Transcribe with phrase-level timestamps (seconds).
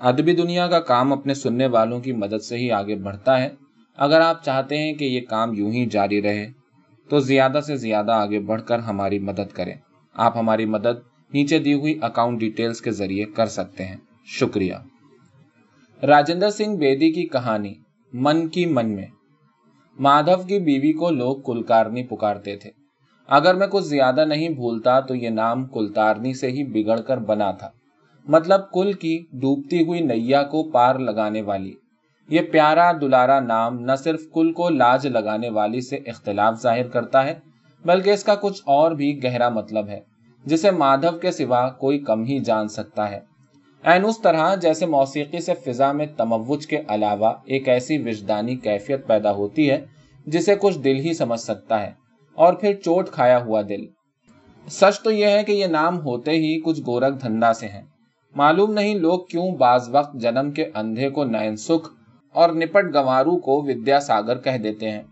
[0.00, 3.48] ادبی دنیا کا کام اپنے سننے والوں کی مدد سے ہی آگے بڑھتا ہے۔
[3.96, 6.48] اگر آپ چاہتے ہیں کہ یہ کام یوں ہی جاری رہے،
[7.08, 9.74] تو زیادہ سے زیادہ آگے بڑھ کر ہماری مدد کریں۔
[10.14, 10.98] آپ ہماری مدد
[11.32, 13.96] نیچے دی ہوئی اکاؤنٹ ڈیٹیلز کے ذریعے کر سکتے ہیں۔
[14.26, 14.74] شکریہ۔
[16.02, 17.74] راجندر سنگھ بیدی کی کہانی،
[18.12, 19.06] من کی من میں۔
[19.98, 22.70] مادھو کی بیوی کو لوگ کلکارنی پکارتے تھے۔
[23.26, 27.50] اگر میں کچھ زیادہ نہیں بھولتا تو یہ نام کلتارنی سے ہی بگڑ کر بنا
[27.50, 27.70] تھا۔
[28.26, 31.72] مطلب کل کی ڈوبتی ہوئی نیا کو پار لگانے والی۔
[32.28, 37.24] یہ پیارا دلارا نام نہ صرف کل کو لاج لگانے والی سے اختلاف ظاہر کرتا
[37.24, 37.34] ہے،
[37.84, 40.00] بلکہ اس کا کچھ اور بھی گہرا مطلب ہے،
[40.44, 43.20] جسے مادھو کے سوا کوئی کم ہی جان سکتا ہے۔
[43.84, 49.06] این اس طرح جیسے موسیقی سے فضا میں تموج کے علاوہ ایک ایسی وجدانی کیفیت
[49.06, 49.84] پیدا ہوتی ہے،
[50.26, 51.92] جسے کچھ دل ہی سمجھ سکتا ہے،
[52.38, 53.84] اور پھر چوٹ کھایا ہوا دل۔
[54.66, 57.82] سچ تو یہ ہے کہ یہ نام ہوتے ہی کچھ گورکھ دھندا سے ہیں۔
[58.36, 61.88] معلوم نہیں لوگ کیوں بعض وقت جنم کے اندھے کو نین سکھ
[62.32, 65.02] اور نپٹ گوارو کو ودیا ساگر کہہ دیتے ہیں۔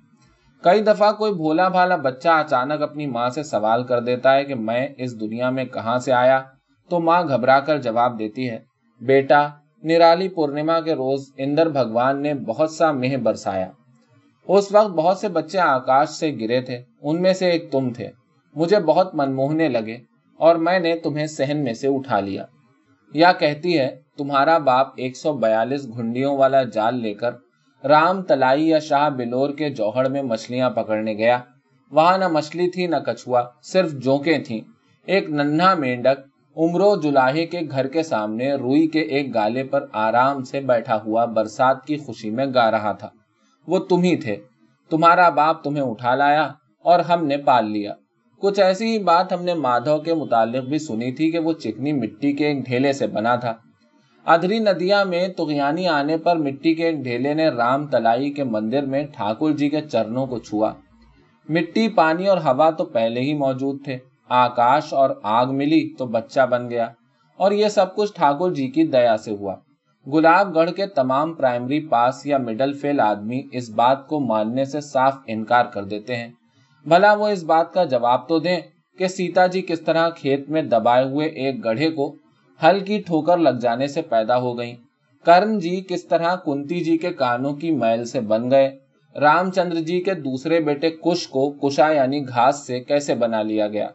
[0.63, 4.55] کئی دفعہ کوئی بھولا بھالا بچہ اچانک اپنی ماں سے سوال کر دیتا ہے کہ
[4.55, 6.43] میں اس دنیا میں کہاں سے آیا؟
[6.89, 8.59] تو ماں گھبرا کر جواب دیتی ہے،
[9.01, 9.49] بیٹا،
[9.83, 13.71] نرالی پورنما کے روز اندر بھگوان نے بہت سا مہ برسایا۔
[14.49, 18.09] اس وقت بہت سے بچے آکاش سے گرے تھے، ان میں سے ایک تم تھے۔
[18.55, 19.97] مجھے بہت منموہنے لگے
[20.37, 22.45] اور میں نے تمہیں سہن میں سے اٹھا لیا۔
[23.15, 27.31] یا کہتی ہے، تمہارا باپ ایک سو بیالیس گھنڈیوں والا جال لے کر
[27.89, 31.39] رام تلائی یا شاہ بلور کے جوہر میں مچھلیاں پکڑنے گیا۔
[31.91, 34.61] وہاں نہ مچھلی تھی، نہ کچھوا، صرف جوکیں تھیں۔
[35.07, 36.19] ایک ننھا مینڈک
[36.57, 41.25] عمرو جلاہے کے گھر کے سامنے روئی کے ایک گالے پر آرام سے بیٹھا ہوا
[41.25, 43.09] برسات کی خوشی میں گا رہا تھا۔
[43.67, 44.37] وہ تم ہی تھے۔
[44.91, 47.95] تمہارا باپ تمہیں اٹھا لایا اور ہم نے پال لیا۔
[48.45, 51.93] کچھ ایسی ہی بات ہم نے مادھو کے متعلق بھی سنی تھی کہ وہ چکنی
[51.93, 53.55] مٹی کے ایک ڈھیلے سے بنا تھا۔
[54.25, 58.83] ادری ندیا میں تغیانی آنے پر مٹی کے ایک ڈھیلے نے رام تلائی کے مندر
[58.83, 60.73] میں ٹھاکر جی کے چرنوں کو چھوا۔
[61.49, 63.99] مٹی، پانی اور ہوا تو پہلے ہی موجود تھے۔
[64.29, 66.89] آکاش اور آگ ملی تو بچہ بن گیا
[67.37, 69.55] اور یہ سب کچھ ٹھاکر جی کی دیا سے ہوا۔
[70.07, 74.81] گلاب گڑھ کے تمام پرائمری پاس یا مڈل فیل آدمی اس بات کو ماننے سے
[74.81, 76.31] صاف انکار کر دیتے ہیں۔
[76.87, 78.61] بھلا وہ اس بات کا جواب تو دیں
[78.99, 82.15] کہ سیتا جی کس طرح کھیت میں دبائے ہوئے ایک گڑھے کو
[82.61, 84.75] ہل کی ٹھوکر لگ جانے سے پیدا ہو گئی
[85.27, 88.71] کرن جی کس طرح کنتی جی کے کانوں کی میل سے بن گئے۔
[89.17, 93.69] رام چندر جی کے دوسرے بیٹے کش کو کشا یعنی گھاس سے کیسے بنا لیا
[93.69, 93.89] گیا؟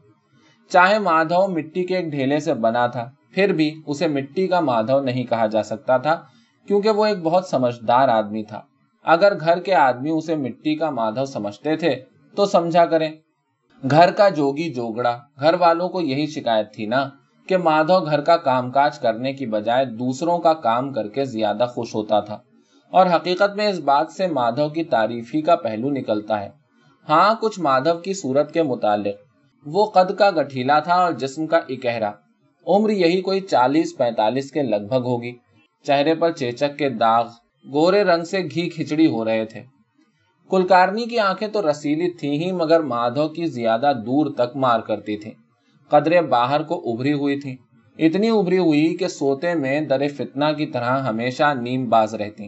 [0.72, 5.00] چاہے مادھو مٹی کے ایک ڈھیلے سے بنا تھا، پھر بھی اسے مٹی کا مادھو
[5.02, 6.22] نہیں کہا جا سکتا تھا،
[6.68, 8.62] کیونکہ وہ ایک بہت سمجھدار آدمی تھا۔
[9.06, 11.96] اگر گھر کے آدمی اسے مٹی کا مادھو سمجھتے تھے
[12.40, 13.12] تو سمجھا کریں۔
[13.92, 17.10] گھر کا جوگی جوگڑا، گھر والوں کو یہی شکایت تھی نا
[17.48, 21.66] کہ مادھو گھر کا کام کاج کرنے کی بجائے دوسروں کا کام کر کے زیادہ
[21.74, 22.38] خوش ہوتا تھا۔
[22.90, 26.50] اور حقیقت میں اس بات سے مادھو کی تعریفی کا پہلو نکلتا ہے۔
[27.10, 29.16] ہاں کچھ مادھو کی صورت کے متعلق۔
[29.66, 32.12] وہ قد کا گٹھیلا تھا اور جسم کا اکہرا۔
[32.68, 35.32] عمر یہی کوئی چالیس پینتالیس کے لگ بھگ ہوگی۔
[35.84, 37.28] چہرے پر چیچک کے داغ،
[37.74, 39.79] گورے رنگ سے گھی کھچڑی ہو رہے تھے۔
[40.50, 45.18] کلکارنی کی آنکھیں تو رسیلی تھی ہی، مگر مادھو کی زیادہ دور تک مار کرتی
[45.18, 45.32] تھی
[45.92, 47.56] قدرے باہر کو ابری ہوئی تھی
[48.00, 52.48] اتنی ابری ہوئی کہ سوتے میں در فتنا کی طرح ہمیشہ نیم باز رہتی۔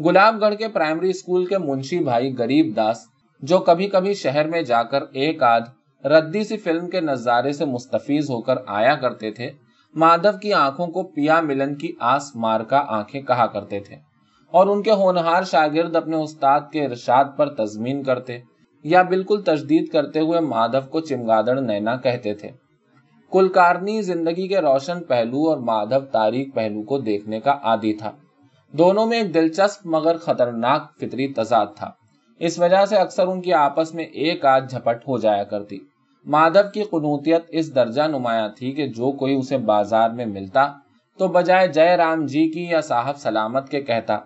[0.00, 3.04] گلاب گڑھ کے پرائمری اسکول کے منشی بھائی غریب داس،
[3.42, 5.68] جو کبھی کبھی شہر میں جا کر ایک آدھ
[6.04, 9.50] ردی سی فلم کے نظارے سے مستفیز ہو کر آیا کرتے تھے،
[9.94, 13.96] مادھو کی آنکھوں کو پیا ملن کی آس مار کا آنکھیں کہا کرتے تھے۔
[14.54, 18.38] اور ان کے ہونہار شاگرد اپنے استاد کے ارشاد پر تزمین کرتے
[18.84, 22.48] یا بالکل تجدید کرتے ہوئے مادھو کو چمگادڑ نینا کہتے تھے۔
[23.32, 28.12] کلکارنی زندگی کے روشن پہلو اور مادھو تاریخ پہلو کو دیکھنے کا عادی تھا۔
[28.72, 31.90] دونوں میں ایک دلچسپ مگر خطرناک فطری تضاد تھا۔
[32.38, 35.78] اس وجہ سے اکثر ان کی آپس میں ایک آدھ جھپٹ ہو جایا کرتی۔
[36.26, 40.72] مادھو کی قنوتیت اس درجہ نمایاں تھی کہ جو کوئی اسے بازار میں ملتا
[41.18, 44.18] تو بجائے جے رام جی کی یا صاحب سلامت کے کہتا۔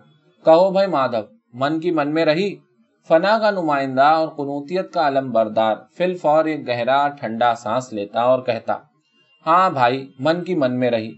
[0.49, 1.19] کہو بھائی مادھو
[1.55, 2.57] من کی من میں رہی۔
[3.09, 8.21] فنا کا نمائندہ اور قنوتیت کا علم بردار، فل فور ایک گہرا ٹھنڈا سانس لیتا
[8.21, 8.77] اور کہتا
[9.47, 11.13] ہاں بھائی، من کی من میں رہی۔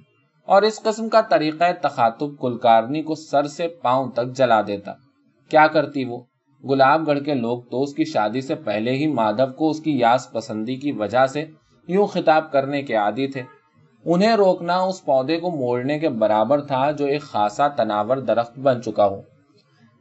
[0.47, 4.93] اور اس قسم کا طریقہ تخاتب کلکارنی کو سر سے پاؤں تک جلا دیتا۔
[5.49, 6.19] کیا کرتی وہ؟
[6.69, 9.99] گلاب گڑھ کے لوگ تو اس کی شادی سے پہلے ہی مادھو کو اس کی
[9.99, 11.45] یاس پسندی کی وجہ سے
[11.89, 13.43] یوں خطاب کرنے کے عادی تھے۔
[14.05, 18.83] انہیں روکنا اس پودے کو موڑنے کے برابر تھا جو ایک خاصا تناور درخت بن
[18.83, 19.21] چکا ہو۔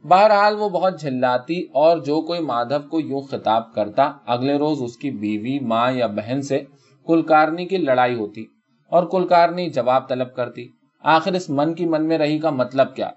[0.04, 4.96] بہرحال وہ بہت جھلاتی اور جو کوئی مادھو کو یوں خطاب کرتا، اگلے روز اس
[4.96, 6.62] کی بیوی، ماں یا بہن سے
[7.06, 8.44] کلکارنی کی لڑائی ہوتی
[8.92, 10.66] اور کلکارنی جواب طلب کرتی،
[11.04, 13.10] آخر اس من کی من میں رہی کا مطلب کیا؟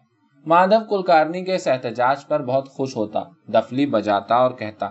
[0.45, 4.89] مادھو کلکارنی کے اس احتجاج پر بہت خوش ہوتا، دفلی بجاتا اور کہتا،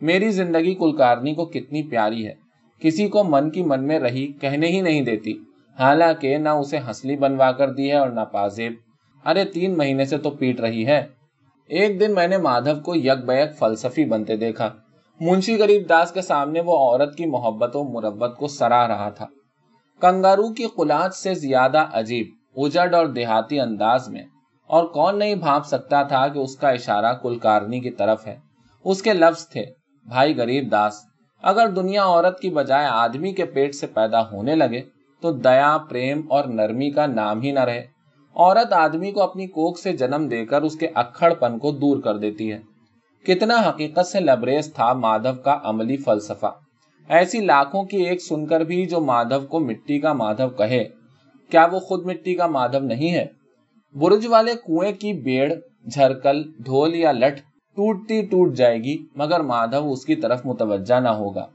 [0.00, 2.41] میری زندگی کلکارنی کو کتنی پیاری ہے۔
[2.82, 5.32] کسی کو من کی من میں رہی کہنے ہی نہیں دیتی۔
[5.78, 8.72] حالانکہ نہ اسے ہنسلی بنوا کر دی ہے اور نہ پازیب۔
[9.24, 11.06] ارے، تین مہینے سے تو پیٹ رہی ہے۔
[11.68, 14.70] ایک دن میں نے مادھو کو یک بیک فلسفی بنتے دیکھا۔
[15.20, 19.26] منشی غریب داس کے سامنے وہ عورت کی محبت و مربت کو سراہ رہا تھا۔
[20.00, 22.26] کنگارو کی قلات سے زیادہ عجیب،
[22.56, 24.22] اجڑ اور دیہاتی انداز میں۔
[24.66, 28.36] اور کون نہیں بھانپ سکتا تھا کہ اس کا اشارہ کلکارنی کی طرف ہے۔
[28.84, 29.64] اس کے لفظ تھے،
[30.08, 31.11] بھائی غریب داس۔
[31.42, 34.80] اگر دنیا عورت کی بجائے آدمی کے پیٹ سے پیدا ہونے لگے،
[35.22, 37.86] تو دیا، پریم اور نرمی کا نام ہی نہ رہے۔
[38.36, 42.02] عورت آدمی کو اپنی کوک سے جنم دے کر اس کے اکھڑ پن کو دور
[42.02, 42.58] کر دیتی ہے۔
[43.26, 46.52] کتنا حقیقت سے لبریز تھا مادھو کا عملی فلسفہ۔
[47.08, 50.84] ایسی لاکھوں کی ایک سن کر بھی جو مادھو کو مٹی کا مادھو کہے،
[51.50, 53.26] کیا وہ خود مٹی کا مادھو نہیں ہے؟
[53.94, 55.54] برج والے کنویں کی بیڑ،
[55.94, 57.40] جھرکل، ڈھول یا لٹ
[57.76, 61.46] ٹوٹتی ٹوٹ جائے گی، مگر مادھو اس کی طرف متوجہ نہ ہوگا۔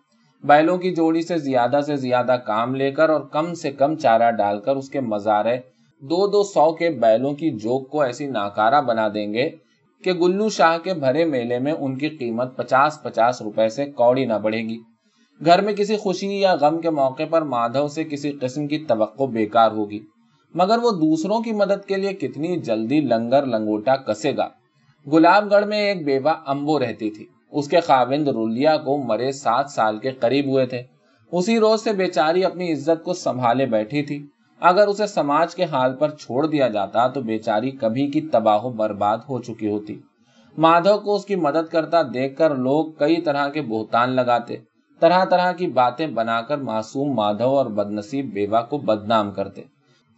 [0.43, 4.31] بیلوں کی جوڑی سے زیادہ سے زیادہ کام لے کر اور کم سے کم چارہ
[4.31, 5.55] ڈال کر اس کے مزارے
[6.01, 9.49] دو دو سو کے بیلوں کی جوک کو ایسی ناکارہ بنا دیں گے
[10.03, 14.25] کہ گلو شاہ کے بھرے میلے میں ان کی قیمت پچاس پچاس روپے سے کوڑی
[14.25, 14.77] نہ بڑھے گی۔
[15.41, 19.23] گھر میں کسی خوشی یا غم کے موقع پر مادھو سے کسی قسم کی توقع
[19.23, 19.99] بیکار ہوگی،
[20.55, 24.47] مگر وہ دوسروں کی مدد کے لیے کتنی جلدی لنگر لنگوٹا کسے گا۔
[25.13, 29.69] گلاب گڑھ میں ایک بیوہ امبو رہتی تھی۔ اس کے خاوند رولیا کو مرے سات
[29.69, 30.81] سال کے قریب ہوئے تھے۔
[31.31, 34.27] اسی روز سے بیچاری اپنی عزت کو سنبھالے بیٹھی تھی۔
[34.59, 38.69] اگر اسے سماج کے حال پر چھوڑ دیا جاتا تو بیچاری کبھی کی تباہ و
[38.69, 39.99] برباد ہو چکی ہوتی۔
[40.57, 44.55] مادھو کو اس کی مدد کرتا دیکھ کر لوگ کئی طرح کے بہتان لگاتے۔
[44.99, 49.61] طرح طرح کی باتیں بنا کر معصوم مادھو اور بدنصیب بیوہ کو بدنام کرتے۔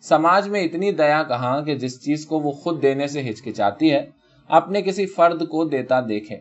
[0.01, 4.18] سماج میں اتنی دیا کہاں کہ جس چیز کو وہ خود دینے سے ہچکچاتی ہے
[4.49, 6.37] اپنے کسی فرد کو دیتا دیکھے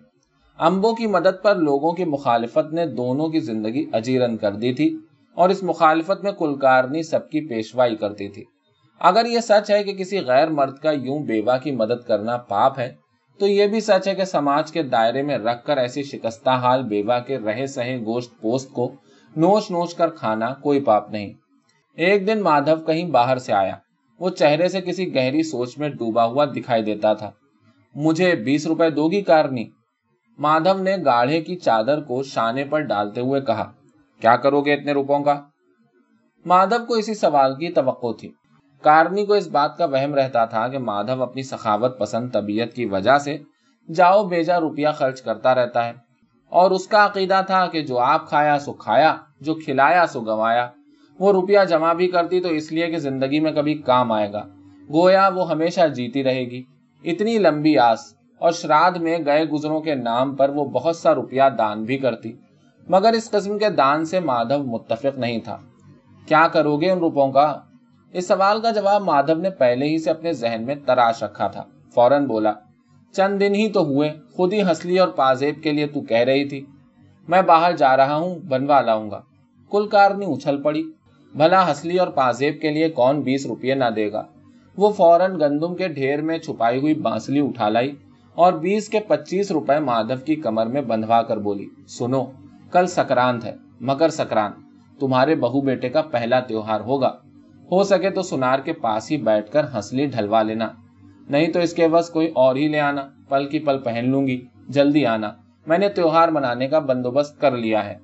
[0.59, 4.97] امبو کی مدد پر لوگوں کی مخالفت نے دونوں کی زندگی اجیرن کر دی تھی
[5.35, 8.45] اور اس مخالفت میں کلکارنی سب کی پیشوائی کرتی تھی۔
[9.01, 12.79] اگر یہ سچ ہے کہ کسی غیر مرد کا یوں بیوہ کی مدد کرنا پاپ
[12.79, 12.95] ہے،
[13.39, 16.83] تو یہ بھی سچ ہے کہ سماج کے دائرے میں رکھ کر ایسی شکستہ حال
[16.83, 18.93] بیوہ کے رہے سہے گوشت پوست کو
[19.37, 21.33] نوچ نوچ کر کھانا کوئی پاپ نہیں۔
[21.97, 23.75] ایک دن مادھو کہیں باہر سے آیا۔
[24.21, 27.31] وہ چہرے سے کسی گہری سوچ میں ڈوبا ہوا دکھائی دیتا تھا۔
[27.95, 29.65] مجھے بیس روپے دو گی کارنی۔
[30.39, 33.73] مادھو نے گاڑھے کی چادر کو شانے پر ڈالتے ہوئے کہا،
[34.21, 35.43] کیا کرو گے اتنے روپوں کا؟
[36.47, 38.31] مادھو کو اسی سوال کی توقع تھی۔
[38.83, 42.85] کارنی کو اس بات کا وہم رہتا تھا کہ مادھو اپنی سخاوت پسند طبیعت کی
[42.85, 43.39] وجہ سے
[43.95, 45.93] جاؤ بیجا روپیہ خرچ کرتا رہتا ہے۔
[46.49, 50.71] اور اس کا عقیدہ تھا کہ جو آپ کھایا سو کھایا، جو کھلایا سو گوایا۔
[51.19, 54.47] وہ روپیہ جمع بھی کرتی تو اس لیے کہ زندگی میں کبھی کام آئے گا۔
[54.93, 56.65] گویا وہ ہمیشہ جیتی رہے گی۔
[57.05, 61.43] اتنی لمبی آس اور شراد میں گئے گزروں کے نام پر وہ بہت سا روپیہ
[61.59, 62.33] دان بھی کرتی،
[62.89, 65.59] مگر اس قسم کے دان سے مادھو متفق نہیں تھا۔
[66.27, 67.61] کیا کرو گے ان روپوں کا؟
[68.13, 71.65] اس سوال کا جواب مادھو نے پہلے ہی سے اپنے ذہن میں تراش رکھا تھا۔
[71.95, 72.53] فوراً بولا،
[73.13, 76.45] چند دن ہی تو ہوئے، خود ہی ہنسلی اور پازیب کے لیے تو کہہ رہی
[76.49, 76.65] تھی،
[77.29, 79.21] میں باہر جا رہا ہوں، بنوا لاؤں گا۔
[79.71, 80.83] کل کارنی اچھل پڑی،
[81.35, 84.25] بھلا ہنسلی اور پازیب کے لیے کون بیس روپیے نہ دے گا؟
[84.79, 87.95] وہ فوراً گندم کے ڈھیر میں چھپائی ہوئی بانسلی اٹھا لائی
[88.35, 92.25] اور بیس کے پچیس روپے مادھو کی کمر میں بندھوا کر بولی، سنو،
[92.71, 97.13] کل سکرانت ہے مکر سکرانت تمہارے بہو بیٹے کا پہلا تیوہار ہوگا۔
[97.71, 100.69] ہو سکے تو سنار کے پاس ہی بیٹھ کر ہنسلی ڈھلوا لینا،
[101.29, 104.27] نہیں تو اس کے بس کوئی اور ہی لے آنا، پل کی پل پہن لوں
[104.27, 105.31] گی، جلدی آنا۔
[105.67, 107.97] میں نے تیوہار منانے کا بندوبست کر لیا ہے۔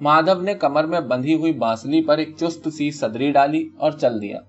[0.00, 4.22] مادھو نے کمر میں بندھی ہوئی بانسلی پر ایک چست سی صدری ڈالی اور چل
[4.22, 4.40] دیا۔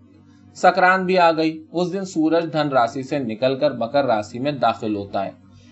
[0.61, 4.51] سکرانت بھی آ گئی۔ اس دن سورج دھن راسی سے نکل کر مکر راسی میں
[4.51, 5.31] داخل ہوتا ہے۔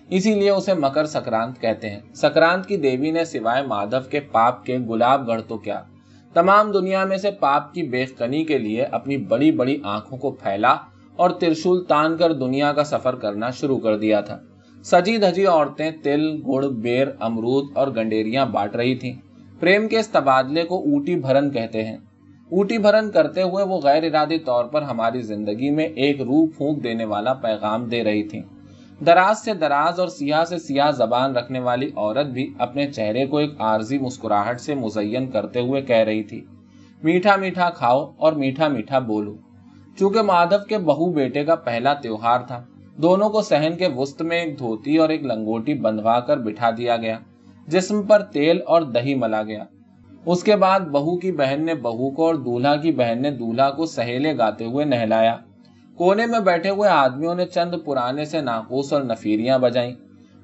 [0.10, 4.66] اسی لیے اسے مکر سکرانت کہتے ہیں۔ سکرانت کی دیوی نے سوائے مادھو کے پاپ
[4.66, 5.82] کے گلاب گڑھ تو کیا؟
[6.34, 10.76] تمام دنیا میں سے پاپ کی بیخنی کے لیے اپنی بڑی بڑی آنکھوں کو پھیلا
[11.16, 14.40] اور ترشول تان کر دنیا کا سفر کرنا شروع کر دیا تھا۔
[14.84, 19.14] سجی دھجی عورتیں تل، گڑ، بیر، امرود اور گنڈیریاں بانٹ رہی تھیں۔
[19.60, 21.98] پریم کے اس تبادلے کو اوٹی بھرن کہتے ہیں۔
[22.52, 26.84] اوٹی بھرن کرتے ہوئے وہ غیر ارادی طور پر ہماری زندگی میں ایک روح پھونک
[26.84, 28.42] دینے والا پیغام دے رہی تھی
[29.06, 33.38] دراز سے دراز اور سیاہ سے سیاہ زبان رکھنے والی عورت بھی اپنے چہرے کو
[33.38, 36.46] ایک عارضی مسکراہٹ سے مزین کرتے ہوئے کہہ رہی تھی،
[37.04, 39.36] میٹھا میٹھا کھاؤ اور میٹھا میٹھا بولو۔
[40.00, 42.64] چونکہ مادھو کے بہو بیٹے کا پہلا تیوہار تھا،
[42.98, 46.98] دونوں کو سہن کے وسط میں ایک دھوتی اور ایک لنگوٹی بندھوا کر بٹھا دیا
[46.98, 47.18] گیا،
[47.68, 49.64] جسم پر تیل اور دہی ملا گیا۔
[50.26, 53.72] اس کے بعد بہو کی بہن نے بہو کو اور دولہا کی بہن نے دولہا
[53.72, 55.38] کو سہیلے گاتے ہوئے نہلایا۔
[55.96, 59.94] کونے میں بیٹھے ہوئے آدمیوں نے چند پرانے سے ناقوس اور نفیریاں بجائیں۔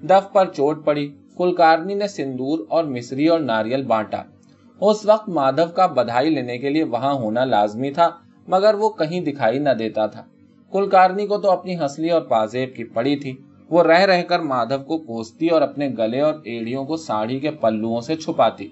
[0.02, 4.24] دف پر چوٹ پڑی۔ کلکارنی نے سندور اور مصری اور ناریل بانٹا۔
[4.82, 8.10] اس وقت مادھو کا بدھائی لینے کے لیے وہاں ہونا لازمی تھا،
[8.48, 10.24] مگر وہ کہیں دکھائی نہ دیتا تھا۔
[10.72, 13.38] کلکارنی کو تو اپنی ہنسلی اور پازیب کی پڑی تھی۔
[13.70, 17.52] وہ رہ رہ کر مادھو کو کوستی اور اپنے گلے اور ایڑیوں کو ساڑھی کے
[17.52, 18.68] پلوؤں سے چھپاتی۔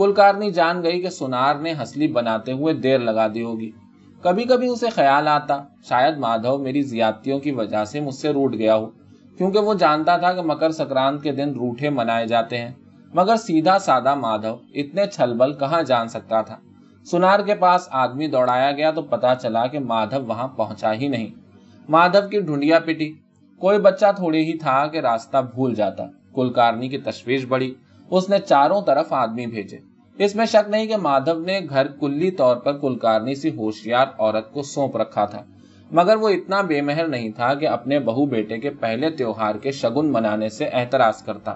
[0.00, 3.70] کلکارنی جان گئی کہ سنار نے ہنسلی بناتے ہوئے دیر لگا دی ہوگی۔
[4.22, 8.54] کبھی کبھی اسے خیال آتا، شاید مادھو میری زیادتیوں کی وجہ سے مجھ سے روٹ
[8.54, 8.86] گیا ہو،
[9.38, 12.70] کیونکہ وہ جانتا تھا کہ مکر سکرانت کے دن روٹے منائے جاتے ہیں۔
[13.14, 16.56] مگر سیدھا سادہ مادھو اتنے چھل بل کہاں جان سکتا تھا؟
[17.04, 21.26] سنار کے پاس آدمی دوڑایا گیا تو پتا چلا کہ مادھو وہاں پہنچا ہی نہیں۔
[21.88, 23.12] مادھو کی ڈھونڈیا پٹی۔
[23.58, 27.74] کوئی بچہ تھوڑی ہی تھا کہ راستہ بھول جاتا۔ کلکارنی کی تشویش بڑی
[28.10, 29.89] اس نے چاروں طرف آدمی بھیجے۔
[30.20, 34.52] اس میں شک نہیں کہ مادھو نے گھر کلی طور پر کلکارنی سی ہوشیار عورت
[34.52, 35.42] کو سونپ رکھا تھا۔
[35.92, 39.70] مگر وہ اتنا بے مہر نہیں تھا کہ اپنے بہو بیٹے کے پہلے تیوہار کے
[39.70, 41.54] شگن منانے سے احتراز کرتا۔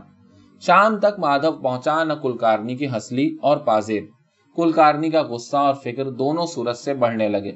[0.61, 4.05] شام تک مادھو پہنچا نہ کلکارنی کی ہسلی اور پازیب۔
[4.57, 7.53] کلکارنی کا غصہ اور فکر دونوں صورت سے بڑھنے لگے۔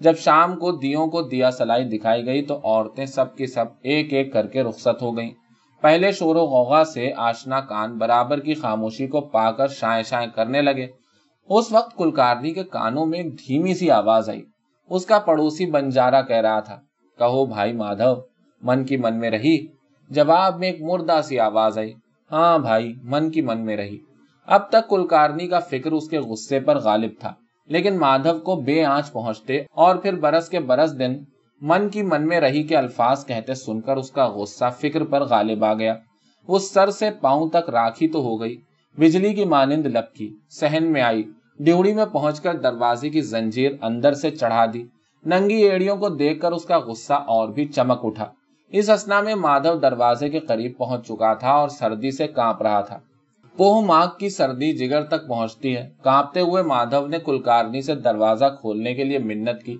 [0.00, 4.12] جب شام کو دیوں کو دیا سلائی دکھائی گئی تو عورتیں سب کی سب ایک
[4.12, 5.30] ایک کر کے رخصت ہو گئیں۔
[5.80, 10.28] پہلے شور و غوغا سے آشنا کان برابر کی خاموشی کو پا کر شائیں شائیں
[10.34, 10.86] کرنے لگے۔
[11.48, 14.42] اس وقت کلکارنی کے کانوں میں ایک دھیمی سی آواز آئی۔
[14.90, 16.80] اس کا پڑوسی بنجارا کہہ رہا تھا۔
[17.18, 18.14] کہو بھائی مادھو،
[18.62, 19.66] من کی من میں رہی؟
[20.10, 21.92] جواب میں ایک مردہ سی آواز آئی۔
[22.32, 23.98] ہاں بھائی، من کی من میں رہی۔
[24.46, 27.32] اب تک کلکارنی کا فکر اس کے غصے پر غالب تھا،
[27.66, 31.16] لیکن مادھو کو بے آنچ پہنچتے اور پھر برس کے برس دن
[31.62, 35.24] من کی من میں رہی کے الفاظ کہتے سن کر اس کا غصہ فکر پر
[35.24, 35.94] غالب آ گیا۔
[36.48, 38.56] وہ سر سے پاؤں تک راکھی تو ہو گئی۔
[38.98, 41.22] بجلی کی مانند لپکی سہن میں آئی۔
[41.58, 44.84] ڈیوڑی میں پہنچ کر دروازے کی زنجیر اندر سے چڑھا دی۔
[45.26, 48.26] ننگی ایڑیوں کو دیکھ کر اس کا غصہ اور بھی چمک اٹھا۔
[48.68, 52.80] اس اسنا میں مادھو دروازے کے قریب پہنچ چکا تھا اور سردی سے کانپ رہا
[52.80, 52.98] تھا۔
[53.56, 58.44] پوہ ماغ کی سردی جگر تک پہنچتی ہے۔ کانپتے ہوئے مادھو نے کلکارنی سے دروازہ
[58.60, 59.76] کھولنے کے لیے منت کی۔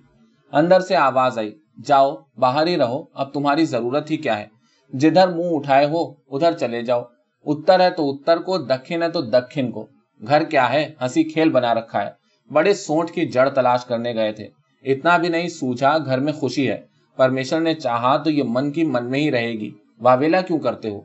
[0.53, 1.53] اندر سے آواز آئی۔
[1.85, 4.47] جاؤ، باہر ہی رہو، اب تمہاری ضرورت ہی کیا ہے؟
[4.93, 7.03] جدھر منہ اٹھائے ہو، ادھر چلے جاؤ۔
[7.47, 9.87] اتر ہے تو اتر کو، دکھن ہے تو دکھن کو۔
[10.27, 12.11] گھر کیا ہے؟ ہنسی کھیل بنا رکھا ہے۔
[12.53, 14.49] بڑے سونٹ کی جڑ تلاش کرنے گئے تھے۔
[14.85, 16.83] اتنا بھی نہیں، سوچا گھر میں خوشی ہے۔
[17.17, 20.91] پرمیشر نے چاہا تو یہ من کی من میں ہی رہے گی۔ واویلا کیوں کرتے
[20.91, 21.01] ہو؟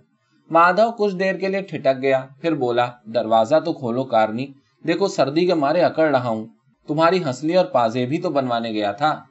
[0.51, 4.48] مادھو کچھ دیر کے لیے ٹھٹک گیا۔ پھر بولا، دروازہ تو کھولو کارنی۔
[4.88, 6.46] دیکھو، سردی کے مارے اکڑ رہا ہوں۔
[6.88, 9.24] تمہاری ہنسلی اور پازے بھی تو بنوانے گیا تھا۔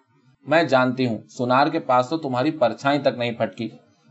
[0.47, 3.69] میں جانتی ہوں، سنار کے پاس تو تمہاری پرچھائی تک نہیں پھٹکی۔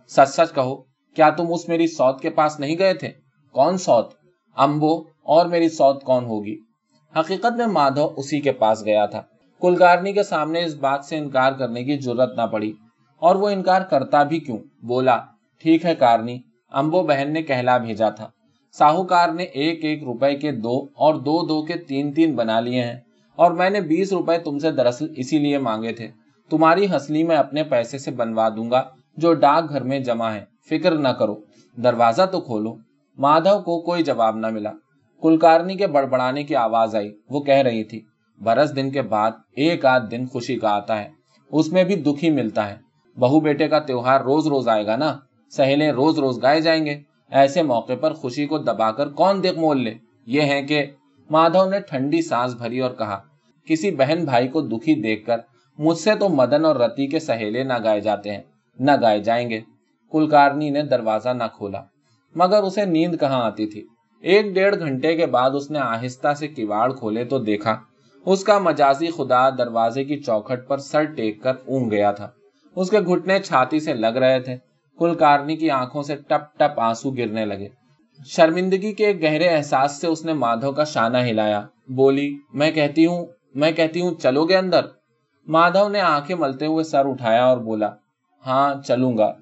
[0.07, 0.75] سچ سچ کہو،
[1.15, 3.11] کیا تم اس میری سوت کے پاس نہیں گئے تھے؟
[3.51, 4.13] کون سوت؟
[4.55, 6.55] امبو، اور میری سوت کون ہوگی؟
[7.19, 9.21] حقیقت میں مادھو اسی کے پاس گیا تھا۔
[9.61, 12.73] کلکارنی کے سامنے اس بات سے انکار کرنے کی ضرورت نہ پڑی۔
[13.17, 15.17] اور وہ انکار کرتا بھی کیوں؟ بولا،
[15.61, 16.39] ٹھیک ہے کارنی،
[16.71, 18.29] امبو بہن نے کہلا بھیجا تھا۔
[18.71, 22.83] ساہوکار نے ایک ایک روپے کے دو اور دو دو کے تین تین بنا لیے
[22.83, 22.99] ہیں۔
[23.39, 26.07] اور میں نے بیس روپے تم سے دراصل اسی لیے مانگے تھے۔
[26.49, 28.83] تمہاری ہسلی میں اپنے پیسے سے بنوا دوں گا
[29.17, 31.35] جو ڈاک گھر میں جمع ہے فکر نہ کرو۔
[31.83, 32.75] دروازہ تو کھولو۔
[33.17, 34.71] مادھو کو کوئی جواب نہ ملا۔
[35.21, 38.01] کلکارنی کے بڑبڑانے کی آواز آئی۔ وہ کہہ رہی تھی،
[38.41, 41.09] برس دن کے بعد ایک آدھ دن خوشی کا آتا ہے۔
[41.51, 42.75] اس میں بھی دکھ ہی ملتا ہے۔
[43.19, 45.19] بہو بیٹے کا تیوہار روز روز آئے گا نا۔
[45.49, 46.99] سہیلے روز روز گائے جائیں گے۔
[47.31, 49.93] ایسے موقع پر خوشی کو دبا کر کون دیکھ مول لے؟
[50.25, 50.85] یہ ہے کہ
[51.29, 53.21] مادھو نے ٹھنڈی سانس بھری اور کہا
[53.69, 55.37] کسی بہن بھائی کو دکھی دیکھ کر
[55.79, 58.41] مجھ سے تو مدن اور رتی کے سہیلے نہ گائے جاتے ہیں،
[58.79, 59.59] نہ گائے جائیں گے۔
[60.11, 61.81] کلکارنی نے دروازہ نہ کھولا،
[62.35, 63.81] مگر اسے نیند کہاں آتی تھی؟
[64.23, 67.77] ایک ڈیڑھ گھنٹے کے بعد اس نے آہستہ سے کواڑ کھولے تو دیکھا،
[68.25, 72.29] اس کا مجازی خدا دروازے کی چوکھٹ پر سر ٹیک کر اونگ گیا تھا۔
[72.75, 74.55] اس کے گھٹنے چھاتی سے لگ رہے تھے۔
[74.99, 77.67] کلکارنی کی آنکھوں سے ٹپ ٹپ آنسو گرنے لگے۔
[78.27, 83.25] شرمندگی کے گہرے احساس سے اس نے مادھو کا شانہ ہلایا۔ بولی، میں کہتی ہوں
[83.55, 84.85] میں کہتی ہوں، چلو گے اندر۔
[85.47, 87.89] مادھو نے آنکھیں ملتے ہوئے سر اٹھایا اور بولا
[88.45, 89.33] ہاں چلوں گا۔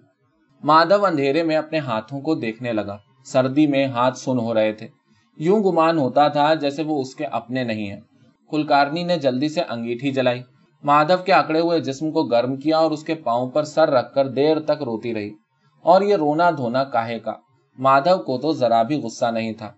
[0.63, 4.87] مادھو اندھیرے میں اپنے ہاتھوں کو دیکھنے لگا۔ سردی میں ہاتھ سن ہو رہے تھے۔
[5.37, 7.99] یوں گمان ہوتا تھا جیسے وہ اس کے اپنے نہیں ہیں۔
[8.49, 10.41] کلکارنی نے جلدی سے انگیٹھی جلائی۔
[10.83, 14.13] مادھو کے اکڑے ہوئے جسم کو گرم کیا اور اس کے پاؤں پر سر رکھ
[14.13, 15.33] کر دیر تک روتی رہی۔
[15.81, 17.33] اور یہ رونا دھونا کاہے کا۔
[17.77, 19.71] مادھو کو تو ذرا بھی غصہ نہیں تھا۔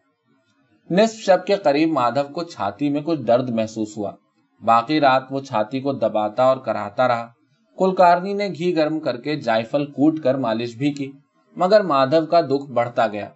[0.92, 4.12] نصف شب کے قریب مادھو کو چھاتی میں کچھ درد محسوس ہوا۔
[4.66, 7.28] باقی رات وہ چھاتی کو دباتا اور کراتا رہا۔
[7.78, 11.12] کلکارنی نے گھی گرم کر کے جائفل کوٹ کر مالش بھی کی،
[11.56, 13.30] مگر مادھو کا دکھ بڑھتا گیا۔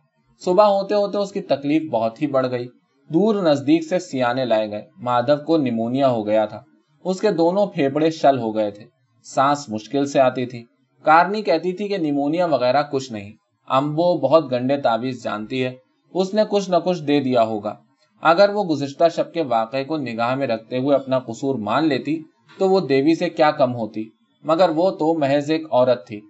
[0.45, 2.67] صبح ہوتے ہوتے اس کی تکلیف بہت ہی بڑھ گئی۔
[3.09, 6.61] دور نزدیک سے سیانے لائے گئے۔ مادھو کو نمونیا ہو گیا تھا۔
[7.05, 8.85] اس کے دونوں پھیپڑے شل ہو گئے تھے۔
[9.23, 10.65] سانس مشکل سے آتی تھی۔
[11.03, 13.31] کارنی کہتی تھی کہ نمونیا وغیرہ کچھ نہیں۔
[13.69, 15.75] امبو بہت گنڈے تعویذ جانتی ہے۔
[16.13, 17.75] اس نے کچھ نہ کچھ دے دیا ہوگا۔
[18.21, 22.23] اگر وہ گزشتہ شب کے واقعے کو نگاہ میں رکھتے ہوئے اپنا قصور مان لیتی،
[22.59, 24.09] تو وہ دیوی سے کیا کم ہوتی؟
[24.43, 26.21] مگر وہ تو محض ایک عورت تھی۔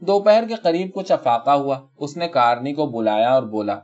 [0.00, 3.78] دوپہر کے قریب کچھ افاقہ ہوا۔ اس نے کارنی کو بلایا اور بولا،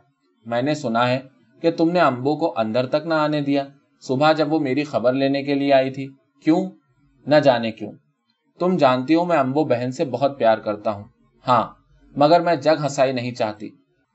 [0.46, 1.20] میں نے سنا ہے
[1.62, 3.64] کہ تم نے امبو کو اندر تک نہ آنے دیا۔
[4.00, 6.06] صبح جب وہ میری خبر لینے کے لیے آئی تھی،
[6.44, 6.70] کیوں؟
[7.26, 7.92] نہ جانے کیوں۔
[8.58, 11.04] تم جانتی ہو میں امبو بہن سے بہت پیار کرتا ہوں۔
[11.48, 11.68] ہاں
[12.16, 13.68] مگر میں جگ ہنسائی نہیں چاہتی۔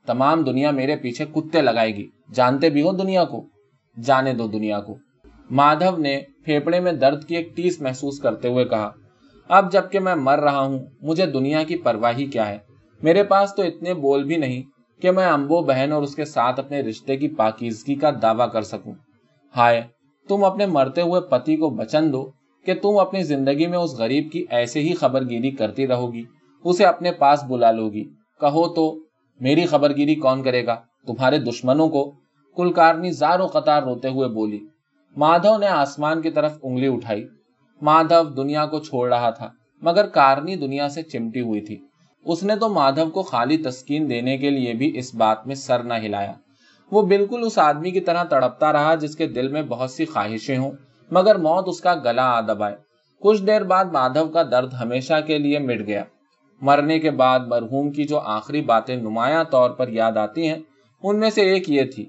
[0.06, 3.46] تمام دنیا میرے پیچھے کتے لگائے گی۔ جانتے بھی ہو دنیا کو؟
[4.04, 4.96] جانے دو دنیا کو۔
[5.50, 8.90] مادھو نے پھیپڑے میں درد کی ایک ٹیس محسوس کرتے ہوئے کہا،
[9.48, 12.58] اب جبکہ میں مر رہا ہوں، مجھے دنیا کی پرواہی کیا ہے؟
[13.02, 14.62] میرے پاس تو اتنے بول بھی نہیں
[15.02, 18.62] کہ میں امبو بہن اور اس کے ساتھ اپنے رشتے کی پاکیزگی کا دعویٰ کر
[18.62, 18.94] سکوں۔
[19.56, 19.82] ہائے،
[20.28, 22.30] تم اپنے مرتے ہوئے پتی کو بچن دو
[22.64, 26.22] کہ تم اپنی زندگی میں اس غریب کی ایسے ہی خبر گیری کرتی رہو گی،
[26.64, 28.04] اسے اپنے پاس بلا لو گی۔
[28.40, 29.03] کہو تو
[29.40, 30.76] میری خبر گیری کون کرے گا؟
[31.06, 32.12] تمہارے دشمنوں کو
[32.56, 34.66] کلکارنی زار قطار روتے ہوئے بولی،
[35.16, 37.28] مادھو نے آسمان کی طرف انگلی اٹھائی۔
[37.82, 39.50] مادھو دنیا کو چھوڑ رہا تھا،
[39.82, 41.76] مگر کارنی دنیا سے چمٹی ہوئی تھی۔
[42.24, 45.82] اس نے تو مادھو کو خالی تسکین دینے کے لیے بھی اس بات میں سر
[45.82, 46.32] نہ ہلایا۔
[46.90, 50.56] وہ بالکل اس آدمی کی طرح تڑپتا رہا جس کے دل میں بہت سی خواہشیں
[50.56, 50.70] ہوں،
[51.10, 52.76] مگر موت اس کا گلا آ دبائے۔
[53.20, 56.04] کچھ دیر بعد مادھو کا درد ہمیشہ کے لیے مٹ گیا۔
[56.62, 60.58] مرنے کے بعد مرحوم کی جو آخری باتیں نمایاں طور پر یاد آتی ہیں،
[61.02, 62.04] ان میں سے ایک یہ تھی،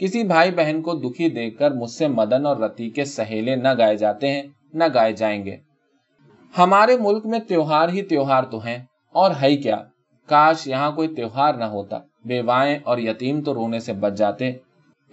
[0.00, 3.68] کسی بھائی بہن کو دکھی دیکھ کر مجھ سے مدن اور رتی کے سہیلے نہ
[3.78, 4.42] گائے جاتے ہیں،
[4.74, 5.56] نہ گائے جائیں گے۔
[6.58, 8.78] ہمارے ملک میں تیوہار ہی تیوہار تو ہیں،
[9.14, 9.76] اور ہے کیا۔
[10.28, 14.52] کاش یہاں کوئی تیوہار نہ ہوتا، بیوائیں اور یتیم تو رونے سے بچ جاتے۔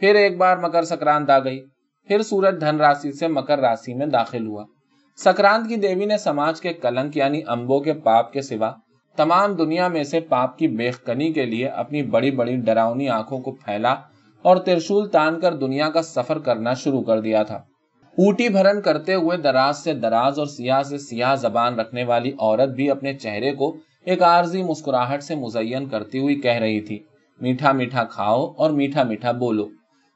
[0.01, 1.59] پھر ایک بار مکر سکرانت آ گئی،
[2.09, 4.63] پھر سورج دھن راسی سے مکر راسی میں داخل ہوا۔
[5.23, 8.71] سکرانت کی دیوی نے سماج کے کلنک یعنی امبو کے پاپ کے سوا
[9.15, 13.51] تمام دنیا میں سے پاپ کی بیخکنی کے لیے اپنی بڑی بڑی ڈراؤنی آنکھوں کو
[13.51, 13.95] پھیلا
[14.41, 17.55] اور ترشول تان کر دنیا کا سفر کرنا شروع کر دیا تھا۔
[18.17, 22.69] اوٹی بھرن کرتے ہوئے دراز سے دراز اور سیاہ سے سیاہ زبان رکھنے والی عورت
[22.69, 23.75] بھی اپنے چہرے کو
[24.05, 26.99] ایک عارضی مسکراہٹ سے مزین کرتی ہوئی کہہ رہی تھی،
[27.41, 29.65] میٹھا میٹھا کھاؤ اور میٹھا میٹھا بولو۔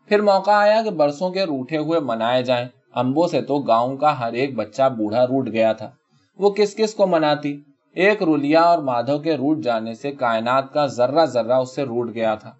[0.09, 4.19] پھر موقع آیا کہ برسوں کے روٹے ہوئے منائے جائیں۔ امبو سے تو گاؤں کا
[4.19, 5.91] ہر ایک بچہ بوڑھا روٹ گیا تھا۔
[6.39, 7.61] وہ کس کس کو مناتی؟
[7.95, 12.13] ایک رولیا اور مادھو کے روٹ جانے سے کائنات کا ذرہ ذرہ اس سے روٹ
[12.13, 12.51] گیا تھا۔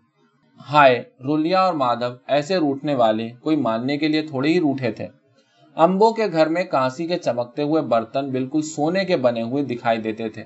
[0.74, 5.08] ہائے، رولیا اور مادھو ایسے روٹنے والے کوئی ماننے کے لیے تھوڑے ہی روٹے تھے۔
[5.76, 9.98] امبو کے گھر میں کانسی کے چمکتے ہوئے برتن بالکل سونے کے بنے ہوئے دکھائی
[9.98, 10.44] دیتے تھے۔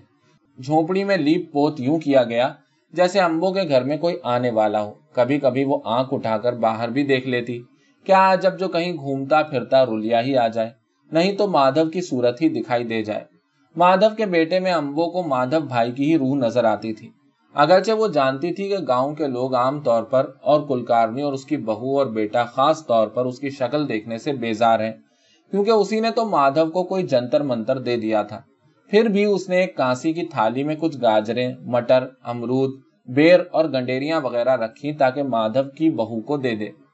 [0.63, 2.53] جھونپڑی میں لیپ پوت یوں کیا گیا
[2.93, 6.53] جیسے امبو کے گھر میں کوئی آنے والا ہو۔ کبھی کبھی وہ آنکھ اٹھا کر
[6.53, 7.61] باہر بھی دیکھ لیتی۔
[8.05, 10.69] کیا جب جو کہیں گھومتا پھرتا رولیا ہی آ جائے؟
[11.11, 13.23] نہیں تو مادھو کی صورت ہی دکھائی دے جائے۔
[13.75, 17.09] مادھو کے بیٹے میں امبو کو مادھو بھائی کی ہی روح نظر آتی تھی۔
[17.53, 21.45] اگرچہ وہ جانتی تھی کہ گاؤں کے لوگ عام طور پر اور کلکارنی اور اس
[21.45, 24.91] کی بہو اور بیٹا خاص طور پر اس کی شکل دیکھنے سے بیزار ہیں،
[25.51, 28.41] کیونکہ اسی نے تو مادھو کو کوئی جنتر منتر دے دیا تھا۔
[28.89, 33.65] پھر بھی اس نے ایک کانسی کی تھالی میں کچھ گاجریں، مٹر، امرود، بیر اور
[33.65, 36.84] گنڈیریاں وغیرہ رکھی تاکہ مادھو کی بہو کو دے دے۔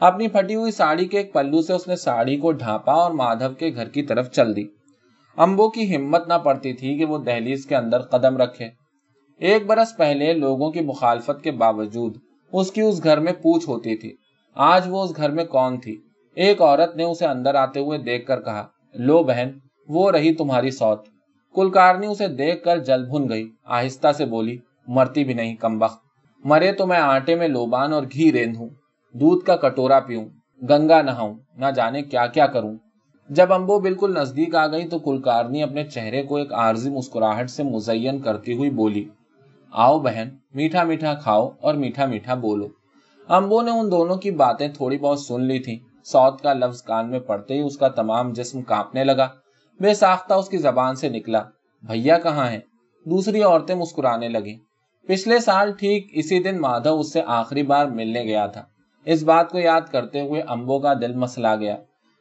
[0.00, 3.54] اپنی پھٹی ہوئی ساڑی کے ایک پلو سے اس نے ساڑی کو ڈھانپا اور مادھو
[3.54, 4.64] کے گھر کی طرف چل دی۔
[5.36, 8.68] امبو کی ہمت نہ پڑتی تھی کہ وہ دہلیز کے اندر قدم رکھے۔
[9.38, 12.16] ایک برس پہلے لوگوں کی مخالفت کے باوجود
[12.52, 14.14] اس کی اس گھر میں پوچھ ہوتی تھی۔
[14.54, 15.96] آج وہ اس گھر میں کون تھی؟
[16.34, 19.48] ایک عورت نے اسے اندر آتے ہوئے دیکھ کر کہا، لو بہن،
[19.88, 21.06] وہ رہی تمہاری سوت۔
[21.54, 24.56] کلکارنی اسے دیکھ کر جل بھن گئی۔ آہستہ سے بولی،
[24.86, 25.98] مرتی بھی نہیں کمبخت
[26.44, 28.68] مرے تو میں آٹے میں لوبان اور گھی ریندوں۔
[29.14, 30.24] دودھ کا کٹورا پیوں،
[30.62, 32.74] گنگا نہاؤں، نہ جانے کیا کیا کروں۔
[33.30, 37.62] جب امبو بالکل نزدیک آ گئی تو کلکارنی اپنے چہرے کو ایک عارضی مسکراہٹ سے
[37.62, 39.04] مزین کرتی ہوئی بولی،
[39.70, 42.68] آؤ بہن، میٹھا میٹھا کھاؤ اور میٹھا میٹھا بولو۔
[43.28, 47.10] امبو نے ان دونوں کی باتیں تھوڑی بہت سن لی تھی سوت کا لفظ کان
[47.10, 49.28] میں پڑتے ہی اس کا تمام جسم کانپنے لگا۔
[49.80, 51.42] بے ساختہ اس کی زبان سے نکلا،
[51.82, 52.60] بھیا کہاں ہے
[53.06, 54.56] دوسری عورتیں مسکرانے لگی
[55.08, 58.64] پچھلے سال ٹھیک اسی دن مادھو اس سے آخری بار ملنے گیا تھا۔
[59.08, 61.76] اس بات کو یاد کرتے ہوئے امبو کا دل مسلا گیا۔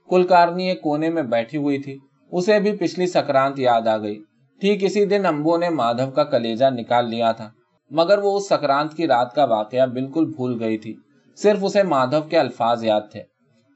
[0.10, 1.98] کلکارنی ایک کونے میں بیٹھی ہوئی تھی۔
[2.32, 4.24] اسے بھی پچھلی سکرانت یاد آ گئی۔
[4.62, 7.50] ٹھیک اسی دن امبو نے مادھو کا کلیجا نکال لیا تھا۔
[7.92, 10.96] مگر وہ اس سکرانت کی رات کا واقعہ بالکل بھول گئی تھی۔
[11.36, 13.24] صرف اسے مادھو کے الفاظ یاد تھے۔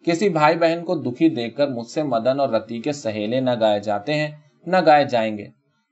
[0.05, 3.51] کسی بھائی بہن کو دکھی دیکھ کر مجھ سے مدن اور رتی کے سہیلے نہ
[3.59, 4.31] گائے جاتے ہیں،
[4.65, 5.47] نہ گائے جائیں گے۔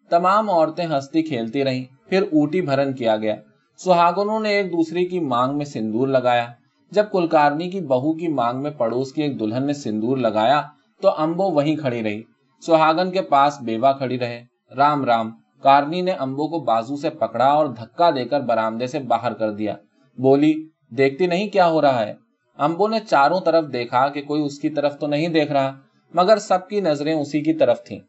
[0.09, 3.35] تمام عورتیں ہستی کھیلتی رہیں۔ پھر اوٹی بھرن کیا گیا۔
[3.77, 6.47] سہاگنوں نے ایک دوسری کی مانگ میں سندور لگایا۔
[6.91, 10.61] جب کلکارنی کی بہو کی مانگ میں پڑوس کی ایک دلہن نے سندور لگایا
[11.01, 12.23] تو امبو وہیں کھڑی رہی۔
[12.65, 14.43] سہاگن کے پاس بیوہ کھڑی رہے۔
[14.77, 15.31] رام رام،
[15.63, 19.51] کارنی نے امبو کو بازو سے پکڑا اور دھکا دے کر برامدے سے باہر کر
[19.51, 19.75] دیا۔
[20.17, 22.13] بولی، دیکھتی نہیں کیا ہو رہا ہے؟
[22.57, 25.79] امبو نے چاروں طرف دیکھا کہ کوئی اس کی طرف تو نہیں دیکھ رہا،
[26.13, 27.99] مگر سب کی نظریں اسی کی طرف تھیں۔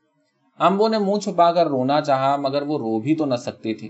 [0.59, 3.89] امبو نے منہ چھپا کر رونا چاہا، مگر وہ رو بھی تو نہ سکتی تھی۔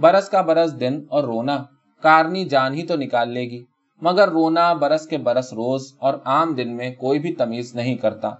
[0.00, 1.64] برس کا برس دن اور رونا،
[2.02, 3.64] کارنی جان ہی تو نکال لے گی۔
[4.00, 8.30] مگر رونا برس کے برس روز اور عام دن میں کوئی بھی تمیز نہیں کرتا۔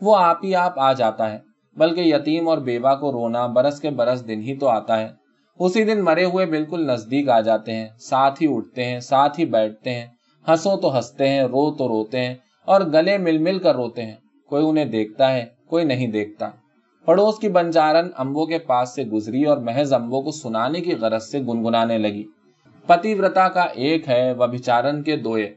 [0.00, 1.38] وہ آپ ہی آپ آ جاتا ہے،
[1.76, 5.08] بلکہ یتیم اور بیوہ کو رونا برس کے برس دن ہی تو آتا ہے۔
[5.58, 9.44] اسی دن مرے ہوئے بالکل نزدیک آ جاتے ہیں، ساتھ ہی اٹھتے ہیں، ساتھ ہی
[9.44, 10.06] بیٹھتے ہیں۔
[10.48, 14.14] ہنسو تو ہنستے ہیں، رو تو روتے ہیں اور گلے مل مل کر روتے ہیں۔
[14.48, 16.48] کوئی انہیں دیکھتا ہے، کوئی نہیں دیکھتا۔
[17.04, 21.22] پڑوس کی بنجارن امبو کے پاس سے گزری اور محض امبو کو سنانے کی غرض
[21.22, 22.24] سے گنگنانے لگی۔
[22.86, 24.46] پتیورتا کا ایک ہے وہ
[25.02, 25.54] کے دوئے۔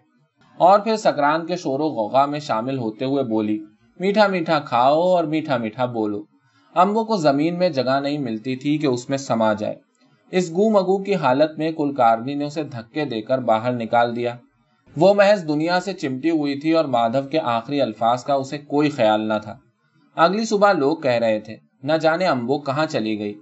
[0.57, 3.59] اور پھر سکران کے شور و غوغا میں شامل ہوتے ہوئے بولی،
[3.99, 6.23] میٹھا میٹھا کھاؤ اور میٹھا میٹھا بولو۔
[6.75, 9.75] امبو کو زمین میں جگہ نہیں ملتی تھی کہ اس میں سما جائے۔
[10.31, 14.35] اس گو مگو کی حالت میں کلکارنی نے اسے دھکے دے کر باہر نکال دیا۔
[14.97, 18.89] وہ محض دنیا سے چمٹی ہوئی تھی اور مادھو کے آخری الفاظ کا اسے کوئی
[18.89, 19.57] خیال نہ تھا۔
[20.15, 23.33] اگلی صبح لوگ کہہ رہے تھے، نہ جانے امبو کہاں چلی گئی۔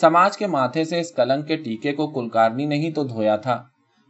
[0.00, 3.62] سماج کے ماتھے سے اس کلنگ کے ٹیکے کو کلکارنی نہیں تو دھویا تھا۔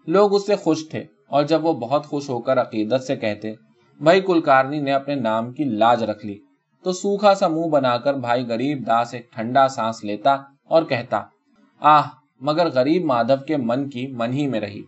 [0.07, 3.53] لوگ اس سے خوش تھے اور جب وہ بہت خوش ہو کر عقیدت سے کہتے،
[4.01, 6.39] بھائی کلکارنی نے اپنے نام کی لاج رکھ لی
[6.83, 10.37] تو سوکھا سا منہ بنا کر بھائی غریب داس ایک ٹھنڈا سانس لیتا
[10.69, 11.23] اور کہتا،
[11.81, 12.03] آہ،
[12.41, 14.83] مگر غریب مادھو کے من کی من ہی میں رہی۔